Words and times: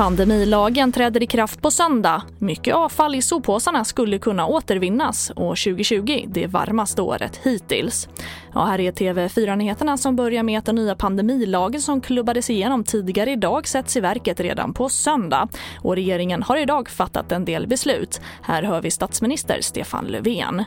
Pandemilagen 0.00 0.92
träder 0.92 1.22
i 1.22 1.26
kraft 1.26 1.62
på 1.62 1.70
söndag. 1.70 2.22
Mycket 2.38 2.74
avfall 2.74 3.14
i 3.14 3.22
soppåsarna 3.22 3.84
skulle 3.84 4.18
kunna 4.18 4.46
återvinnas 4.46 5.30
och 5.30 5.56
2020 5.56 6.24
det 6.28 6.46
varmaste 6.46 7.02
året 7.02 7.40
hittills. 7.44 8.08
Ja, 8.54 8.64
här 8.64 8.80
är 8.80 8.92
TV4-nyheterna 8.92 9.96
som 9.96 10.16
börjar 10.16 10.42
med 10.42 10.58
att 10.58 10.64
den 10.64 10.74
nya 10.74 10.94
pandemilagen 10.94 11.80
som 11.80 12.00
klubbades 12.00 12.50
igenom 12.50 12.84
tidigare 12.84 13.30
idag 13.30 13.68
sätts 13.68 13.96
i 13.96 14.00
verket 14.00 14.40
redan 14.40 14.74
på 14.74 14.88
söndag. 14.88 15.48
Och 15.80 15.96
regeringen 15.96 16.42
har 16.42 16.56
idag 16.56 16.88
fattat 16.88 17.32
en 17.32 17.44
del 17.44 17.66
beslut. 17.66 18.20
Här 18.42 18.62
hör 18.62 18.82
vi 18.82 18.90
statsminister 18.90 19.58
Stefan 19.60 20.04
Löfven. 20.04 20.64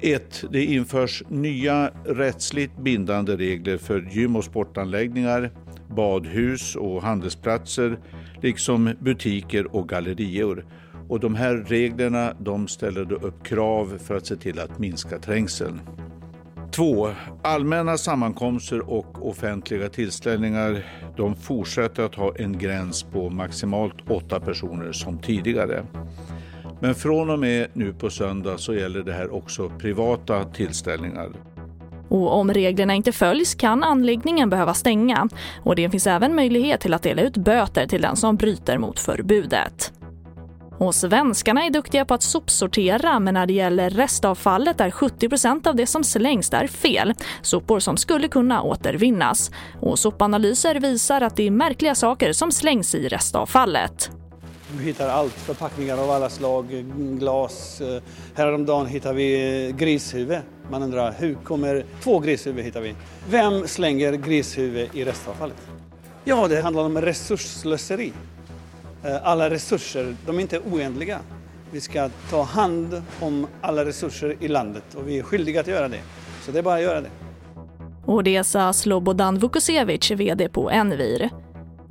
1. 0.00 0.44
Det 0.50 0.64
införs 0.64 1.22
nya 1.28 1.90
rättsligt 2.04 2.78
bindande 2.78 3.36
regler 3.36 3.76
för 3.76 4.08
gym 4.10 4.36
och 4.36 4.44
sportanläggningar, 4.44 5.50
badhus 5.88 6.76
och 6.76 7.02
handelsplatser 7.02 7.98
liksom 8.42 8.94
butiker 9.00 9.76
och 9.76 9.88
gallerior. 9.88 10.66
Och 11.08 11.20
de 11.20 11.34
här 11.34 11.54
reglerna 11.54 12.32
de 12.40 12.68
ställer 12.68 13.12
upp 13.12 13.44
krav 13.44 13.98
för 13.98 14.16
att 14.16 14.26
se 14.26 14.36
till 14.36 14.60
att 14.60 14.78
minska 14.78 15.18
trängseln. 15.18 15.80
2. 16.70 17.10
Allmänna 17.42 17.98
sammankomster 17.98 18.90
och 18.90 19.28
offentliga 19.28 19.88
tillställningar 19.88 20.86
de 21.16 21.36
fortsätter 21.36 22.02
att 22.02 22.14
ha 22.14 22.34
en 22.36 22.58
gräns 22.58 23.02
på 23.02 23.30
maximalt 23.30 24.10
åtta 24.10 24.40
personer 24.40 24.92
som 24.92 25.18
tidigare. 25.18 25.84
Men 26.80 26.94
från 26.94 27.30
och 27.30 27.38
med 27.38 27.66
nu 27.72 27.92
på 27.92 28.10
söndag 28.10 28.58
så 28.58 28.74
gäller 28.74 29.02
det 29.02 29.12
här 29.12 29.34
också 29.34 29.68
privata 29.68 30.44
tillställningar. 30.44 31.28
Och 32.08 32.34
om 32.34 32.52
reglerna 32.52 32.94
inte 32.94 33.12
följs 33.12 33.54
kan 33.54 33.82
anläggningen 33.82 34.50
behöva 34.50 34.74
stänga. 34.74 35.28
Och 35.64 35.76
det 35.76 35.90
finns 35.90 36.06
även 36.06 36.34
möjlighet 36.34 36.80
till 36.80 36.94
att 36.94 37.02
dela 37.02 37.22
ut 37.22 37.36
böter 37.36 37.86
till 37.86 38.02
den 38.02 38.16
som 38.16 38.36
bryter 38.36 38.78
mot 38.78 38.98
förbudet. 38.98 39.92
Och 40.78 40.94
svenskarna 40.94 41.64
är 41.64 41.70
duktiga 41.70 42.04
på 42.04 42.14
att 42.14 42.22
sopsortera 42.22 43.20
men 43.20 43.34
när 43.34 43.46
det 43.46 43.52
gäller 43.52 43.90
restavfallet 43.90 44.80
är 44.80 44.90
70% 44.90 45.68
av 45.68 45.76
det 45.76 45.86
som 45.86 46.04
slängs 46.04 46.50
där 46.50 46.66
fel. 46.66 47.14
Sopor 47.42 47.80
som 47.80 47.96
skulle 47.96 48.28
kunna 48.28 48.62
återvinnas. 48.62 49.50
Och 49.80 49.98
sopanalyser 49.98 50.80
visar 50.80 51.20
att 51.20 51.36
det 51.36 51.46
är 51.46 51.50
märkliga 51.50 51.94
saker 51.94 52.32
som 52.32 52.52
slängs 52.52 52.94
i 52.94 53.08
restavfallet. 53.08 54.10
Vi 54.72 54.84
hittar 54.84 55.08
allt, 55.08 55.32
förpackningar 55.32 55.98
av 55.98 56.10
alla 56.10 56.30
slag, 56.30 56.66
glas. 57.18 57.80
Eh, 57.80 58.02
häromdagen 58.34 58.86
hittade 58.86 59.14
vi 59.14 59.74
grishuvud. 59.78 60.38
Man 60.70 60.82
undrar 60.82 61.14
hur 61.18 61.34
kommer 61.34 61.84
två 62.02 62.18
grishuvud 62.18 62.64
hittar 62.64 62.80
vi. 62.80 62.94
Vem 63.30 63.68
slänger 63.68 64.12
grishuvud 64.12 64.88
i 64.92 65.04
restavfallet? 65.04 65.56
Ja, 66.24 66.48
det 66.48 66.60
handlar 66.60 66.82
om 66.82 67.00
resursslöseri. 67.00 68.12
Eh, 69.04 69.26
alla 69.26 69.50
resurser, 69.50 70.16
de 70.26 70.36
är 70.36 70.40
inte 70.40 70.58
oändliga. 70.58 71.20
Vi 71.70 71.80
ska 71.80 72.10
ta 72.30 72.42
hand 72.42 73.02
om 73.20 73.46
alla 73.60 73.84
resurser 73.84 74.36
i 74.40 74.48
landet 74.48 74.94
och 74.94 75.08
vi 75.08 75.18
är 75.18 75.22
skyldiga 75.22 75.60
att 75.60 75.66
göra 75.66 75.88
det. 75.88 76.00
Så 76.42 76.52
det 76.52 76.58
är 76.58 76.62
bara 76.62 76.74
att 76.74 76.82
göra 76.82 77.00
det. 77.00 77.10
Och 78.04 78.24
det 78.24 78.44
sa 78.44 78.72
Slobodan 78.72 79.38
Vukosevic, 79.38 80.10
vd 80.10 80.48
på 80.48 80.70
Envir. 80.70 81.30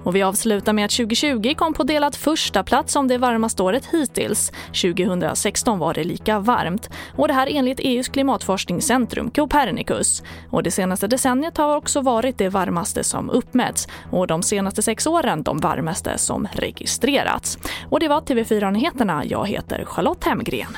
Och 0.06 0.16
vi 0.16 0.24
avslutar 0.24 0.74
med 0.74 0.86
att 0.86 0.92
2020 0.92 1.54
kom 1.58 1.74
på 1.74 1.84
delad 1.84 2.16
första 2.16 2.64
plats 2.64 2.94
som 2.94 3.08
det 3.08 3.18
varmaste 3.18 3.64
året 3.64 3.86
hittills. 3.86 4.52
2016 4.68 5.80
var 5.80 5.94
det 5.94 6.04
lika 6.04 6.40
varmt. 6.40 6.90
Och 7.16 7.28
det 7.28 7.34
här 7.34 7.48
enligt 7.52 7.80
EUs 7.80 8.08
klimatforskningscentrum 8.08 9.32
Copernicus. 9.32 10.24
Och 10.50 10.64
det 10.64 10.72
senaste 10.72 11.08
decenniet 11.08 11.58
har 11.58 11.78
också 11.78 12.02
varit 12.02 12.38
det 12.38 12.50
varmaste 12.50 13.04
som 13.04 13.30
uppmätts. 13.30 13.88
Och 14.12 14.28
de 14.28 14.44
senaste 14.44 14.82
sex 14.82 15.08
åren 15.08 15.44
de 15.44 15.58
varmaste 15.58 16.18
som 16.18 16.48
registrerats. 16.54 17.58
Och 17.90 18.00
det 18.00 18.08
var 18.08 18.22
TV4 18.22 18.72
Nyheterna. 18.72 19.26
Jag 19.26 19.48
heter 19.48 19.86
Charlotte 19.86 20.24
Hemgren. 20.24 20.78